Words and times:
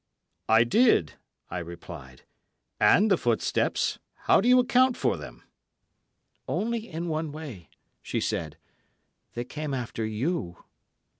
"I 0.49 0.63
did," 0.63 1.13
I 1.51 1.59
replied; 1.59 2.23
"and 2.79 3.11
the 3.11 3.19
footsteps—how 3.19 4.41
do 4.41 4.47
you 4.49 4.57
account 4.57 4.97
for 4.97 5.15
them?" 5.15 5.43
"Only 6.47 6.89
in 6.89 7.07
one 7.07 7.31
way," 7.31 7.69
she 8.01 8.19
said; 8.19 8.57
"they 9.35 9.43
came 9.45 9.75
after 9.75 10.03
you. 10.03 10.57